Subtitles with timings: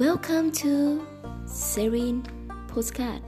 [0.00, 1.04] Welcome to
[1.46, 2.18] Serene
[2.74, 3.24] Postcard.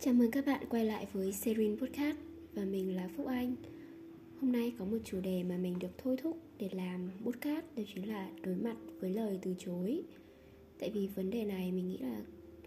[0.00, 2.16] Chào mừng các bạn quay lại với Serene Podcast
[2.54, 3.56] Và mình là Phúc Anh.
[4.40, 7.82] Hôm nay có một chủ đề mà mình được thôi thúc để làm podcast Đó
[7.94, 10.02] chính là đối mặt với lời từ chối.
[10.78, 12.20] Tại vì vấn đề này mình nghĩ là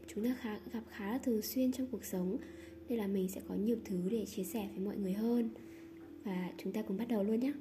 [0.07, 2.37] chúng ta khá, gặp khá là thường xuyên trong cuộc sống
[2.89, 5.49] Nên là mình sẽ có nhiều thứ để chia sẻ với mọi người hơn.
[6.23, 7.53] Và chúng ta cùng bắt đầu luôn nhé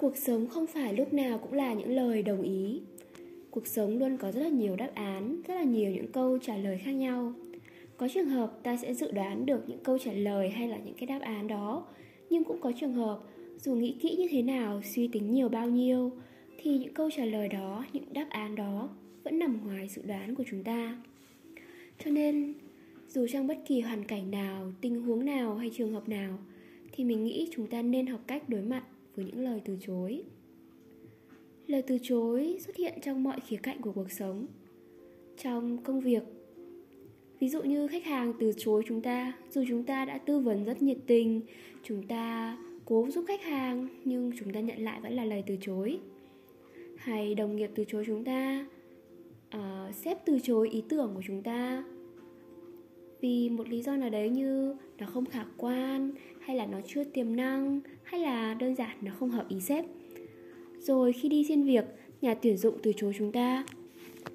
[0.00, 2.80] cuộc sống không phải lúc nào cũng là những lời đồng ý.
[3.50, 6.56] Cuộc sống luôn có rất là nhiều đáp án, rất là nhiều những câu trả
[6.56, 7.32] lời khác nhau.
[7.96, 10.94] Có trường hợp ta sẽ dự đoán được những câu trả lời hay là những
[10.94, 11.86] cái đáp án đó,
[12.30, 13.20] nhưng cũng có trường hợp,
[13.58, 16.12] dù nghĩ kỹ như thế nào, suy tính nhiều bao nhiêu,
[16.58, 18.88] thì những câu trả lời đó, những đáp án đó
[19.24, 20.98] vẫn nằm ngoài dự đoán của chúng ta.
[22.04, 22.54] Cho nên,
[23.08, 26.38] dù trong bất kỳ hoàn cảnh nào, tình huống nào hay trường hợp nào,
[26.92, 28.82] thì mình nghĩ chúng ta nên học cách đối mặt
[29.20, 30.22] với những lời từ chối.
[31.66, 34.46] Lời từ chối xuất hiện trong mọi khía cạnh của cuộc sống
[35.42, 36.22] trong công việc.
[37.40, 40.64] Ví dụ như khách hàng từ chối chúng ta dù chúng ta đã tư vấn
[40.64, 41.40] rất nhiệt tình
[41.82, 45.56] chúng ta cố giúp khách hàng nhưng chúng ta nhận lại vẫn là lời từ
[45.60, 45.98] chối.
[46.96, 48.66] Hay đồng nghiệp từ chối chúng ta
[49.56, 51.84] uh, sếp từ chối ý tưởng của chúng ta.
[53.20, 56.12] Vì một lý do nào đấy như nó không khả quan
[56.50, 59.84] hay là nó chưa tiềm năng, hay là đơn giản nó không hợp ý sếp?
[60.78, 61.84] Rồi khi đi xin việc,
[62.22, 63.64] nhà tuyển dụng từ chối chúng ta.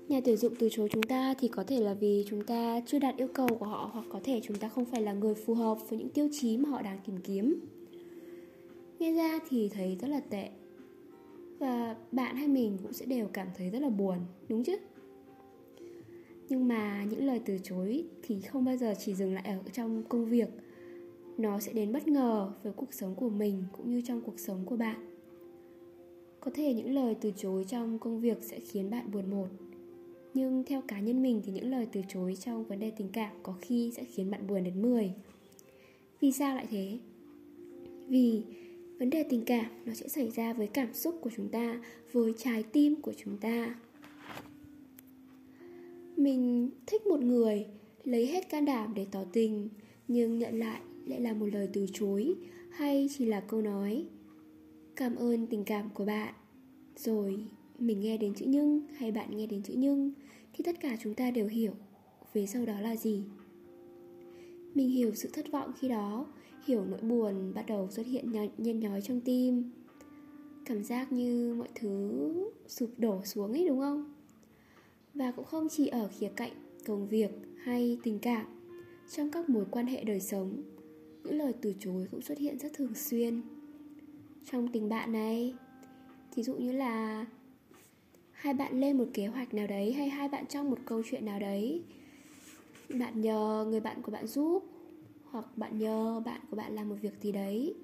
[0.08, 3.00] Nhà tuyển dụng từ chối chúng ta thì có thể là vì chúng ta chưa
[3.00, 5.54] đạt yêu cầu của họ, hoặc có thể chúng ta không phải là người phù
[5.54, 7.60] hợp với những tiêu chí mà họ đang tìm kiếm.
[9.00, 10.50] Nghe ra thì thấy rất là tệ.
[11.60, 14.18] Và bạn hay mình cũng sẽ đều cảm thấy rất là buồn,
[14.50, 14.76] đúng chứ?
[16.50, 20.04] Nhưng mà những lời từ chối thì không bao giờ chỉ dừng lại ở trong
[20.10, 20.50] công việc
[21.38, 24.66] nó sẽ đến bất ngờ với cuộc sống của mình cũng như trong cuộc sống
[24.66, 25.12] của bạn.
[26.40, 29.48] Có thể những lời từ chối trong công việc sẽ khiến bạn buồn một,
[30.34, 33.36] nhưng theo cá nhân mình thì những lời từ chối trong vấn đề tình cảm
[33.44, 35.14] có khi sẽ khiến bạn buồn đến 10
[36.22, 36.98] vì sao lại thế?
[38.08, 38.44] Vì
[39.00, 42.34] vấn đề tình cảm nó sẽ xảy ra với cảm xúc của chúng ta, với
[42.38, 43.76] trái tim của chúng ta.
[46.18, 47.66] Mình thích một người
[48.04, 49.70] lấy hết can đảm để tỏ tình,
[50.08, 52.36] nhưng nhận lại lại là một lời từ chối,
[52.70, 54.06] hay chỉ là câu nói,
[54.96, 56.34] cảm ơn tình cảm của bạn.
[56.98, 57.46] Rồi,
[57.80, 60.12] mình nghe đến chữ nhưng hay bạn nghe đến chữ nhưng
[60.54, 61.72] thì tất cả chúng ta đều hiểu
[62.34, 63.24] về sau đó là gì.
[64.74, 66.26] Mình hiểu sự thất vọng khi đó,
[66.66, 69.72] hiểu nỗi buồn bắt đầu xuất hiện nhen nhói trong tim.
[70.66, 72.22] Cảm giác như mọi thứ
[72.68, 74.14] sụp đổ xuống ấy, đúng không?
[75.14, 76.52] Và cũng không chỉ ở khía cạnh
[76.86, 78.46] công việc hay tình cảm,
[79.12, 80.64] trong các mối quan hệ đời sống
[81.26, 83.42] những lời từ chối cũng xuất hiện rất thường xuyên
[84.52, 85.54] trong tình bạn này.
[86.32, 87.26] Thí dụ như là
[88.32, 91.26] hai bạn lên một kế hoạch nào đấy hay hai bạn trong một câu chuyện
[91.26, 91.84] nào đấy.
[93.00, 94.64] Bạn nhờ người bạn của bạn giúp
[95.24, 97.76] hoặc bạn nhờ bạn của bạn làm một việc gì đấy,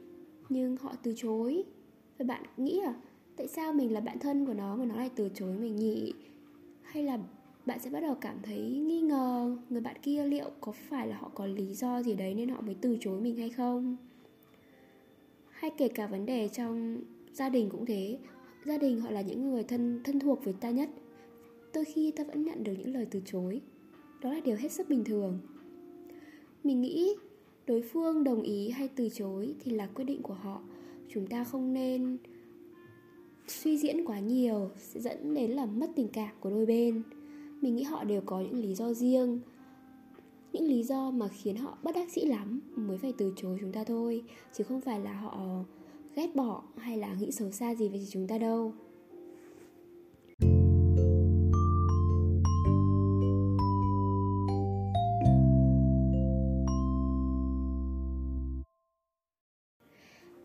[0.50, 1.63] nhưng họ từ chối.
[2.18, 2.94] Và bạn nghĩ à
[3.35, 6.13] tại sao mình là bạn thân của nó mà nó lại từ chối mình nhỉ?
[6.81, 7.19] Hay là
[7.66, 11.18] bạn sẽ bắt đầu cảm thấy nghi ngờ người bạn kia liệu có phải là
[11.18, 13.98] họ có lý do gì đấy nên họ mới từ chối mình hay không.
[15.50, 16.98] Hay kể cả vấn đề trong
[17.34, 18.18] gia đình cũng thế,
[18.66, 20.90] gia đình họ là những người thân thân thuộc với ta nhất.
[21.74, 23.62] Đôi khi ta vẫn nhận được những lời từ chối.
[24.22, 25.40] Đó là điều hết sức bình thường.
[26.64, 27.16] Mình nghĩ
[27.68, 30.62] đối phương đồng ý hay từ chối thì là quyết định của họ.
[31.10, 32.18] Chúng ta không nên
[33.48, 37.04] suy diễn quá nhiều, sẽ dẫn đến là mất tình cảm của đôi bên
[37.62, 39.40] mình nghĩ họ đều có những lý do riêng
[40.54, 43.72] những lý do mà khiến họ bất đắc dĩ lắm mới phải từ chối chúng
[43.72, 44.24] ta thôi,
[44.54, 45.64] chứ không phải là họ
[46.16, 48.74] ghét bỏ hay là nghĩ xấu xa gì về chúng ta đâu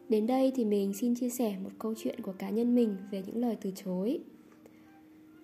[0.09, 3.23] Đến đây thì mình xin chia sẻ một câu chuyện của cá nhân mình về
[3.27, 4.21] những lời từ chối.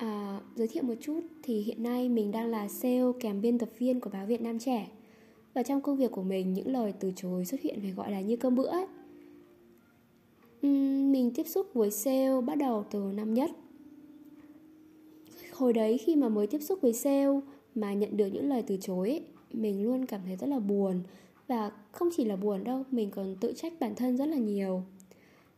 [0.03, 3.69] À, giới thiệu một chút thì hiện nay mình đang là CEO kèm biên tập
[3.79, 4.89] viên của báo Việt Nam Trẻ.
[5.55, 8.21] Và trong công việc của mình những lời từ chối xuất hiện phải gọi là
[8.21, 8.87] như cơm bữa ấy.
[10.67, 13.51] Uhm, mình tiếp xúc với sale bắt đầu từ năm nhất.
[15.53, 17.41] Hồi đấy khi mà mới tiếp xúc với sale
[17.75, 19.23] mà nhận được những lời từ chối ấy,
[19.53, 21.01] mình luôn cảm thấy rất là buồn
[21.49, 24.83] và không chỉ là buồn đâu mình còn tự trách bản thân rất là nhiều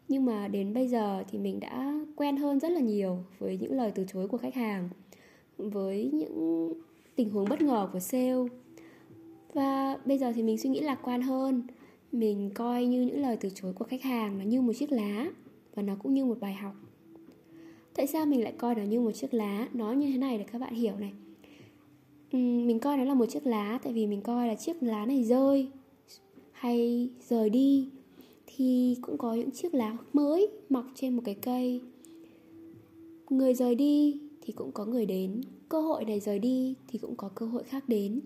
[0.09, 3.73] nhưng mà đến bây giờ thì mình đã quen hơn rất là nhiều với những
[3.73, 4.89] lời từ chối của khách hàng,
[5.59, 6.73] với những
[7.17, 8.45] tình huống bất ngờ của sale.
[9.53, 11.63] Và bây giờ thì mình suy nghĩ lạc quan hơn.
[12.13, 15.27] Mình coi như những lời từ chối của khách hàng là như một chiếc lá
[15.75, 16.75] và nó cũng như một bài học.
[17.95, 19.69] Tại sao mình lại coi nó như một chiếc lá?
[19.73, 21.13] Nói như thế này để các bạn hiểu này.
[22.33, 25.25] Mình coi nó là một chiếc lá tại vì mình coi là chiếc lá này
[25.25, 25.69] rơi
[26.53, 27.89] hay rời đi
[28.57, 31.81] thì cũng có những chiếc lá mới mọc trên một cái cây.
[33.31, 35.41] Người rời đi thì cũng có người đến.
[35.69, 38.21] Cơ hội này rời đi thì cũng có cơ hội khác đến.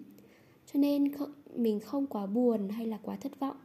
[0.72, 1.12] Cho nên
[1.56, 3.56] mình không quá buồn hay là quá thất vọng.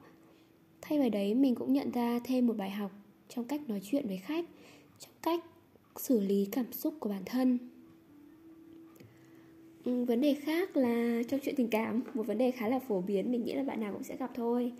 [0.82, 2.92] Thay vào đấy, mình cũng nhận ra thêm một bài học
[3.30, 4.46] trong cách nói chuyện với khách,
[5.00, 5.46] trong cách
[5.96, 7.58] xử lý cảm xúc của bản thân.
[9.86, 13.32] Vấn đề khác là trong chuyện tình cảm, một vấn đề khá là phổ biến,
[13.32, 14.72] mình nghĩ là bạn nào cũng sẽ gặp thôi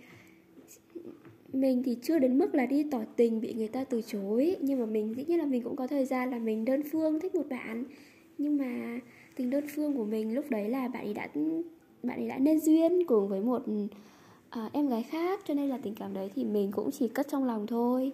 [1.54, 4.80] mình thì chưa đến mức là đi tỏ tình bị người ta từ chối nhưng
[4.80, 7.34] mà mình dĩ nhiên là mình cũng có thời gian là mình đơn phương thích
[7.34, 7.84] một bạn.
[8.38, 9.00] Nhưng mà
[9.36, 11.28] tình đơn phương của mình lúc đấy là bạn ấy đã
[12.02, 13.62] bạn ấy đã nên duyên cùng với một
[14.50, 17.28] à, em gái khác cho nên là tình cảm đấy thì mình cũng chỉ cất
[17.28, 18.12] trong lòng thôi.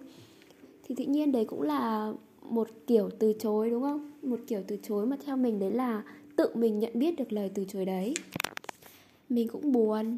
[0.87, 4.11] Thì tự nhiên đấy cũng là một kiểu từ chối đúng không?
[4.21, 6.03] Một kiểu từ chối mà theo mình đấy là
[6.35, 8.13] tự mình nhận biết được lời từ chối đấy.
[9.29, 10.17] Mình cũng buồn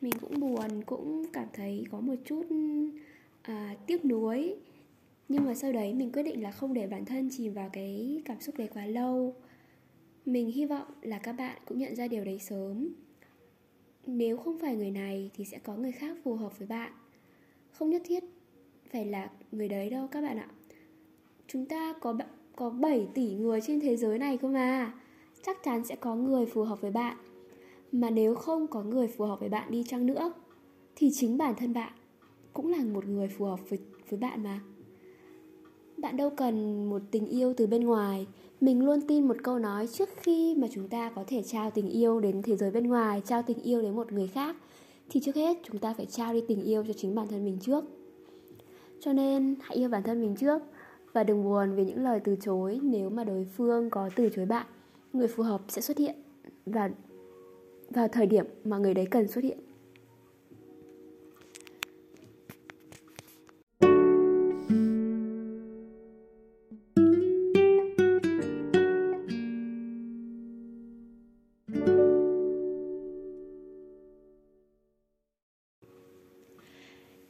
[0.00, 2.46] mình cũng buồn cũng cảm thấy có một chút
[3.42, 4.56] à, tiếc nuối.
[5.28, 8.22] Nhưng mà sau đấy mình quyết định là không để bản thân chìm vào cái
[8.24, 9.34] cảm xúc đấy quá lâu.
[10.26, 12.88] Mình hy vọng là các bạn cũng nhận ra điều đấy sớm.
[14.06, 16.92] Nếu không phải người này thì sẽ có người khác phù hợp với bạn.
[17.70, 18.24] Không nhất thiết
[18.90, 20.48] phải là người đấy đâu các bạn ạ.
[21.46, 22.14] Chúng ta có
[22.56, 24.92] có 7 tỷ người trên thế giới này cơ mà.
[25.42, 27.16] Chắc chắn sẽ có người phù hợp với bạn
[27.92, 30.32] mà nếu không có người phù hợp với bạn đi chăng nữa,
[30.96, 31.92] thì chính bản thân bạn
[32.52, 33.78] cũng là một người phù hợp với
[34.10, 34.60] với bạn mà.
[35.96, 38.26] Bạn đâu cần một tình yêu từ bên ngoài.
[38.60, 41.88] Mình luôn tin một câu nói, trước khi mà chúng ta có thể trao tình
[41.88, 44.56] yêu đến thế giới bên ngoài, trao tình yêu đến một người khác,
[45.10, 47.58] thì trước hết chúng ta phải trao đi tình yêu cho chính bản thân mình
[47.60, 47.84] trước.
[49.00, 50.62] Cho nên, hãy yêu bản thân mình trước
[51.12, 52.80] và đừng buồn vì những lời từ chối.
[52.82, 54.66] Nếu mà đối phương có từ chối bạn,
[55.12, 56.14] người phù hợp sẽ xuất hiện
[56.66, 56.90] và
[57.90, 59.58] vào thời điểm mà người đấy cần xuất hiện.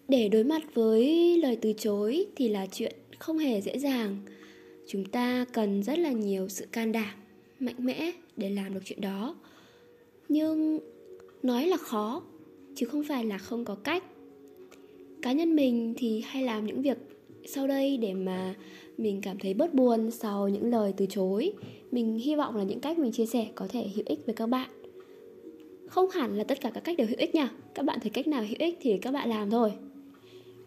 [0.09, 4.17] Để đối mặt với lời từ chối thì là chuyện không hề dễ dàng.
[4.89, 7.15] Chúng ta cần rất là nhiều sự can đảm,
[7.61, 9.37] mạnh mẽ để làm được chuyện đó
[10.31, 10.79] nhưng
[11.43, 12.23] nói là khó,
[12.75, 14.05] chứ không phải là không có cách.
[15.23, 16.99] Cá nhân mình thì hay làm những việc
[17.47, 18.55] sau đây để mà
[18.99, 21.53] mình cảm thấy bớt buồn sau những lời từ chối.
[21.91, 24.47] Mình hy vọng là những cách mình chia sẻ có thể hữu ích với các
[24.47, 24.71] bạn.
[25.87, 27.51] Không hẳn là tất cả các cách đều hữu ích nha.
[27.75, 29.73] Các bạn thấy cách nào hữu ích thì các bạn làm thôi.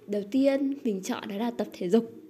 [0.07, 2.22] Đầu tiên, mình chọn đó là tập thể dục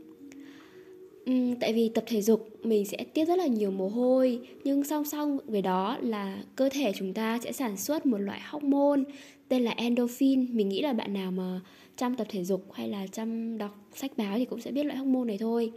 [1.32, 4.84] uhm, tại vì tập thể dục mình sẽ tiết rất là nhiều mồ hôi nhưng
[4.84, 9.02] song song với đó là cơ thể chúng ta sẽ sản xuất một loại hormone
[9.48, 10.48] tên là endorphin.
[10.52, 11.60] Mình nghĩ là bạn nào mà
[11.98, 14.98] chăm tập thể dục hay là chăm đọc sách báo thì cũng sẽ biết loại
[14.98, 15.72] hormone này thôi.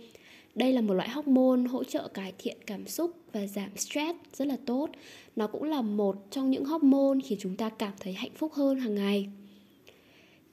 [0.55, 4.45] Đây là một loại hormone hỗ trợ cải thiện cảm xúc và giảm stress rất
[4.49, 4.91] là tốt.
[5.37, 8.79] Nó cũng là một trong những hormone khiến chúng ta cảm thấy hạnh phúc hơn
[8.79, 9.29] hàng ngày.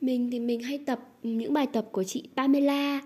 [0.02, 3.02] Mình thì mình hay tập những bài tập của chị Pamela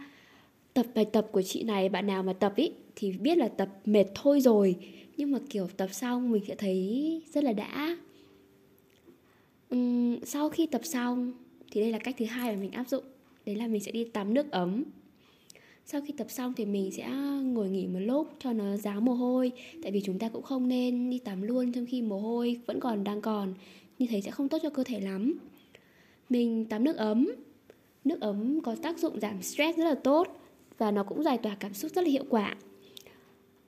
[0.78, 3.70] tập bài tập của chị này bạn nào mà tập ý thì biết là tập
[3.86, 4.76] mệt thôi rồi.
[5.18, 7.98] Nhưng mà kiểu tập xong mình sẽ thấy rất là đã.
[9.76, 11.34] Uhm, sau khi tập xong
[11.72, 13.04] thì đây là cách thứ hai mà mình áp dụng.
[13.46, 14.84] Đấy là mình sẽ đi tắm nước ấm.
[15.86, 17.10] Sau khi tập xong thì mình sẽ
[17.44, 19.52] ngồi nghỉ một lúc cho nó ráo mồ hôi.
[19.84, 22.80] Tại vì chúng ta cũng không nên đi tắm luôn trong khi mồ hôi vẫn
[22.80, 23.54] còn đang còn.
[24.00, 25.40] Như thế sẽ không tốt cho cơ thể lắm.
[26.30, 27.32] Mình tắm nước ấm.
[28.06, 30.28] Nước ấm có tác dụng giảm stress rất là tốt
[30.78, 32.56] và nó cũng giải tỏa cảm xúc rất là hiệu quả.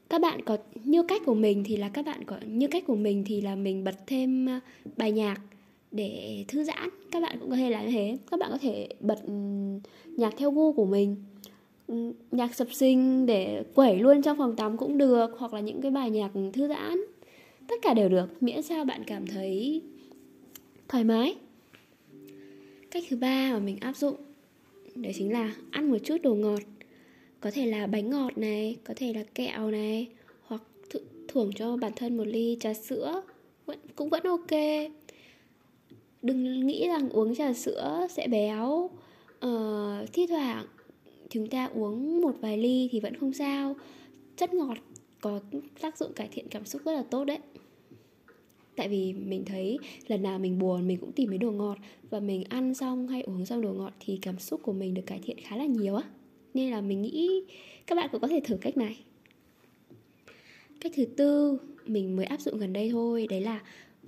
[0.10, 2.96] Các bạn có như cách của mình thì là các bạn có như cách của
[2.96, 4.60] mình thì là mình bật thêm à,
[4.98, 5.42] bài nhạc
[5.92, 6.90] để thư giãn.
[7.12, 8.18] Các bạn cũng có thể làm như thế.
[8.32, 9.34] Các bạn có thể bật ừ,
[10.06, 11.16] nhạc theo gu của mình.
[11.88, 15.82] Ừ, nhạc sập sinh để quẩy luôn trong phòng tắm cũng được, hoặc là những
[15.82, 16.98] cái bài nhạc thư giãn.
[17.68, 18.44] Tất cả đều được.
[18.44, 19.82] Miễn sao bạn cảm thấy
[20.88, 21.36] thoải mái.
[22.92, 24.16] Cách thứ ba mà mình áp dụng,
[24.96, 26.60] đấy chính là ăn một chút đồ ngọt
[27.40, 30.08] có thể là bánh ngọt này có thể là kẹo này
[30.42, 33.22] hoặc th- thưởng cho bản thân một ly trà sữa
[33.66, 34.60] vẫn cũng vẫn ok.
[36.22, 38.90] Đừng nghĩ rằng uống trà sữa sẽ béo.
[39.46, 40.66] Uh, thi thoảng
[41.30, 43.76] chúng ta uống một vài ly thì vẫn không sao.
[44.38, 44.78] Chất ngọt
[45.22, 45.40] có
[45.82, 47.40] tác dụng cải thiện cảm xúc rất là tốt đấy.
[48.76, 49.78] Tại vì mình thấy
[50.08, 51.78] lần nào mình buồn mình cũng tìm mấy đồ ngọt
[52.10, 55.02] và mình ăn xong hay uống xong đồ ngọt thì cảm xúc của mình được
[55.06, 56.04] cải thiện khá là nhiều á
[56.54, 57.44] nên là mình nghĩ
[57.88, 58.98] các bạn cũng có thể thử cách này.
[60.82, 63.62] Cách thứ tư, mình mới áp dụng gần đây thôi, đấy là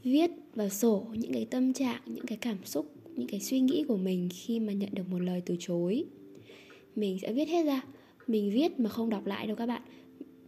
[0.03, 3.83] viết vào sổ những cái tâm trạng, những cái cảm xúc, những cái suy nghĩ
[3.87, 6.03] của mình khi mà nhận được một lời từ chối.
[6.95, 7.81] Mình sẽ viết hết ra.
[8.27, 9.81] Mình viết mà không đọc lại đâu các bạn.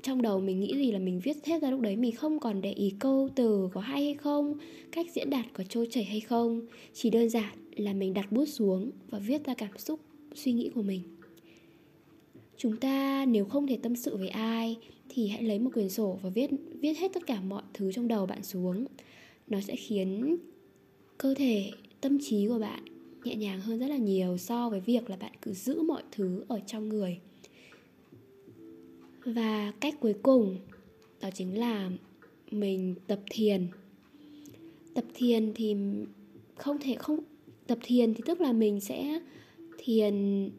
[0.01, 1.95] Trong đầu mình nghĩ gì là mình viết hết ra lúc đấy.
[1.95, 4.57] Mình không còn để ý câu từ có hay hay không,
[4.91, 6.61] cách diễn đạt có trôi chảy hay không.
[6.93, 9.99] Chỉ đơn giản là mình đặt bút xuống và viết ra cảm xúc,
[10.35, 11.01] suy nghĩ của mình
[12.63, 14.77] chúng ta nếu không thể tâm sự với ai
[15.09, 16.49] thì hãy lấy một quyển sổ và viết
[16.81, 18.85] viết hết tất cả mọi thứ trong đầu bạn xuống.
[19.47, 20.37] Nó sẽ khiến
[21.17, 22.83] cơ thể, tâm trí của bạn
[23.23, 26.43] nhẹ nhàng hơn rất là nhiều so với việc là bạn cứ giữ mọi thứ
[26.47, 27.19] ở trong người.
[29.25, 30.57] Và cách cuối cùng,
[31.21, 31.91] đó chính là
[32.51, 33.67] mình tập thiền.
[34.93, 35.75] Tập thiền thì
[36.55, 37.19] không thể không,
[37.67, 39.19] tập thiền thì tức là mình sẽ
[39.77, 40.49] thiền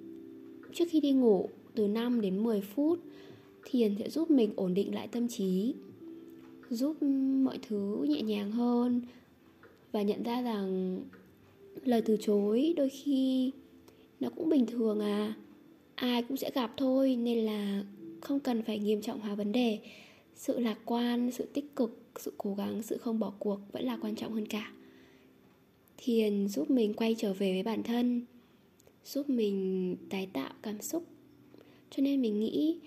[0.72, 3.00] trước khi đi ngủ từ 5 đến 10 phút,
[3.64, 5.74] thiền sẽ giúp mình ổn định lại tâm trí,
[6.70, 7.02] giúp
[7.44, 9.00] mọi thứ nhẹ nhàng hơn
[9.92, 10.98] và nhận ra rằng
[11.84, 13.52] lời từ chối đôi khi
[14.20, 15.34] nó cũng bình thường à.
[15.94, 17.84] Ai cũng sẽ gặp thôi, nên là
[18.20, 19.78] không cần phải nghiêm trọng hóa vấn đề.
[20.36, 23.98] Sự lạc quan, sự tích cực, sự cố gắng, sự không bỏ cuộc vẫn là
[24.02, 24.72] quan trọng hơn cả.
[25.96, 28.22] Thiền giúp mình quay trở về với bản thân,
[29.04, 31.04] giúp mình tái tạo cảm xúc
[31.96, 32.78] cho nên mình nghĩ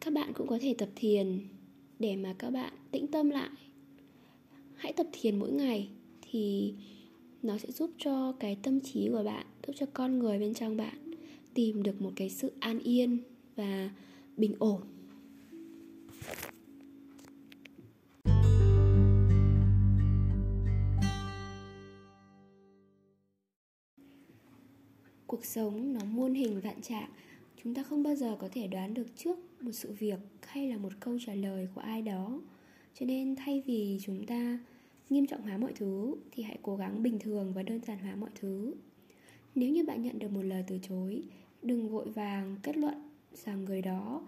[0.00, 1.38] các bạn cũng có thể tập thiền
[1.98, 3.50] để mà các bạn tĩnh tâm lại.
[4.74, 5.88] Hãy tập thiền mỗi ngày
[6.30, 6.74] thì
[7.42, 10.76] nó sẽ giúp cho cái tâm trí của bạn, giúp cho con người bên trong
[10.76, 11.14] bạn
[11.54, 13.18] tìm được một cái sự an yên
[13.56, 13.90] và
[14.36, 14.80] bình ổn.
[25.26, 27.10] Cuộc sống nó muôn hình vạn trạng
[27.64, 30.78] chúng ta không bao giờ có thể đoán được trước một sự việc hay là
[30.78, 32.40] một câu trả lời của ai đó.
[32.94, 34.58] Cho nên thay vì chúng ta
[35.10, 38.16] nghiêm trọng hóa mọi thứ, thì hãy cố gắng bình thường và đơn giản hóa
[38.16, 38.74] mọi thứ.
[39.54, 41.22] Nếu như bạn nhận được một lời từ chối,
[41.62, 42.94] đừng vội vàng kết luận
[43.32, 44.22] rằng người đó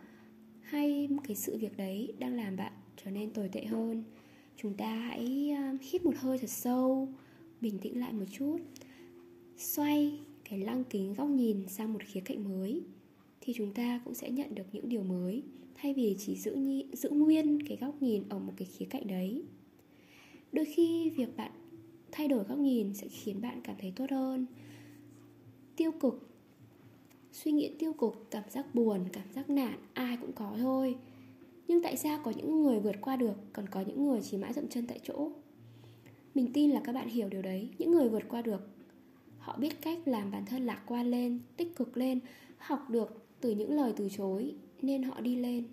[0.63, 2.73] hay cái sự việc đấy đang làm bạn
[3.05, 4.05] trở nên tồi tệ hơn.
[4.57, 7.09] Chúng ta hãy um, hít một hơi thật sâu,
[7.61, 8.59] bình tĩnh lại một chút,
[9.57, 10.19] xoay
[10.51, 12.83] cái lăng kính góc nhìn sang một khía cạnh mới
[13.45, 15.43] thì chúng ta cũng sẽ nhận được những điều mới
[15.75, 19.07] thay vì chỉ giữ nhi, giữ nguyên cái góc nhìn ở một cái khía cạnh
[19.07, 19.43] đấy.
[20.53, 21.51] Đôi khi việc bạn
[22.13, 24.47] thay đổi góc nhìn sẽ khiến bạn cảm thấy tốt hơn.
[25.77, 26.29] Tiêu cực.
[27.33, 30.97] Suy nghĩ tiêu cực cảm giác buồn cảm giác nản ai cũng có thôi.
[31.69, 34.53] Nhưng tại sao có những người vượt qua được còn có những người chỉ mãi
[34.53, 35.31] dậm chân tại chỗ?
[36.35, 37.69] Mình tin là các bạn hiểu điều đấy.
[37.79, 38.69] Những người vượt qua được
[39.39, 42.21] họ biết cách làm bản thân lạc quan lên tích cực lên
[42.59, 45.65] học được từ những lời từ chối, nên họ đi lên.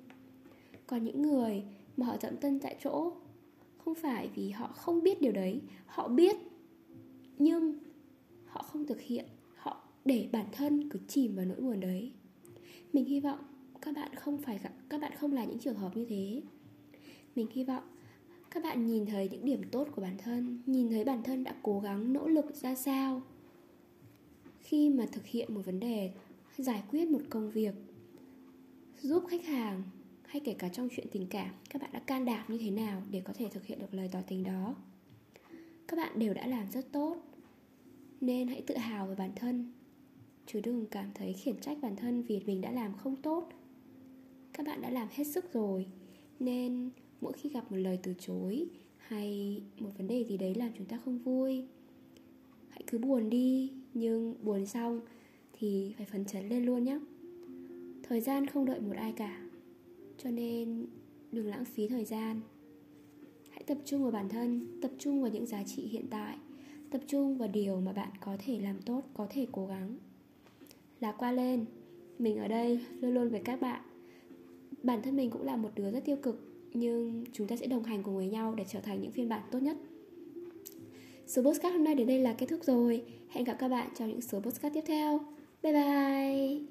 [0.87, 1.63] Còn những người
[1.97, 3.11] mà họ dậm chân tại chỗ,
[3.77, 6.35] không phải vì họ không biết điều đấy, họ biết,
[7.37, 7.73] nhưng
[8.45, 12.11] họ không thực hiện, họ để bản thân cứ chìm vào nỗi buồn đấy.
[12.93, 13.39] Mình hy vọng
[13.81, 14.59] các bạn không phải
[14.89, 16.41] các bạn không là những trường hợp như thế.
[17.35, 17.83] Mình hy vọng
[18.51, 21.55] các bạn nhìn thấy những điểm tốt của bản thân, nhìn thấy bản thân đã
[21.63, 23.21] cố gắng, nỗ lực ra sao
[24.59, 26.11] khi mà thực hiện một vấn đề
[26.59, 27.75] giải quyết một công việc,
[29.01, 29.83] giúp khách hàng
[30.23, 33.01] hay kể cả trong chuyện tình cảm, các bạn đã can đảm như thế nào
[33.11, 34.75] để có thể thực hiện được lời tỏ tình đó?
[35.87, 37.17] Các bạn đều đã làm rất tốt,
[38.21, 39.71] nên hãy tự hào về bản thân.
[40.45, 43.49] Chứ đừng cảm thấy khiển trách bản thân vì mình đã làm không tốt.
[44.53, 45.85] Các bạn đã làm hết sức rồi,
[46.39, 46.89] nên
[47.21, 50.85] mỗi khi gặp một lời từ chối hay một vấn đề gì đấy làm chúng
[50.85, 51.65] ta không vui,
[52.69, 53.71] hãy cứ buồn đi.
[53.93, 55.01] Nhưng buồn xong
[55.59, 56.99] thì phải phấn chấn lên luôn nhé
[58.09, 59.41] thời gian không đợi một ai cả,
[60.17, 60.85] cho nên
[61.31, 62.41] đừng lãng phí thời gian.
[63.49, 66.37] Hãy tập trung vào bản thân, tập trung vào những giá trị hiện tại,
[66.91, 69.97] tập trung vào điều mà bạn có thể làm tốt, có thể cố gắng.
[70.99, 71.65] Lạc qua lên,
[72.19, 73.81] mình ở đây luôn luôn với các bạn.
[74.83, 76.41] Bản thân mình cũng là một đứa rất tiêu cực,
[76.73, 79.41] nhưng chúng ta sẽ đồng hành cùng với nhau để trở thành những phiên bản
[79.51, 79.77] tốt nhất.
[81.27, 83.03] Số postcard hôm nay đến đây là kết thúc rồi.
[83.29, 85.19] Hẹn gặp các bạn trong những số postcard tiếp theo.
[85.61, 86.69] 拜拜。